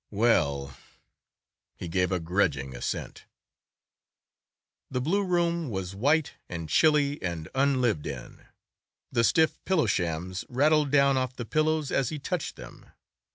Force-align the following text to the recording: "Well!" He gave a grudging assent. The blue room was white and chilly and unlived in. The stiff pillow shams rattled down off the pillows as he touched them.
"Well!" 0.09 0.75
He 1.77 1.87
gave 1.87 2.11
a 2.11 2.19
grudging 2.19 2.75
assent. 2.75 3.25
The 4.89 4.99
blue 4.99 5.23
room 5.23 5.69
was 5.69 5.93
white 5.93 6.31
and 6.49 6.67
chilly 6.67 7.21
and 7.21 7.47
unlived 7.53 8.07
in. 8.07 8.43
The 9.11 9.23
stiff 9.23 9.63
pillow 9.63 9.85
shams 9.85 10.43
rattled 10.49 10.89
down 10.89 11.17
off 11.17 11.35
the 11.35 11.45
pillows 11.45 11.91
as 11.91 12.09
he 12.09 12.17
touched 12.17 12.55
them. 12.55 12.87